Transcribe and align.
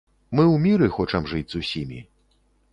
Мы 0.37 0.45
ў 0.45 0.55
міры 0.63 0.87
хочам 0.95 1.29
жыць 1.35 1.45
з 1.53 1.63
усімі. 1.65 2.03